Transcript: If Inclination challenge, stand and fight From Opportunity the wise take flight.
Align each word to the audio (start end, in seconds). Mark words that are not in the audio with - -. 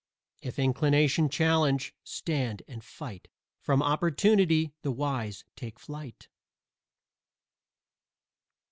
If 0.41 0.57
Inclination 0.57 1.29
challenge, 1.29 1.93
stand 2.03 2.63
and 2.67 2.83
fight 2.83 3.27
From 3.59 3.83
Opportunity 3.83 4.73
the 4.81 4.89
wise 4.91 5.45
take 5.55 5.77
flight. 5.77 6.27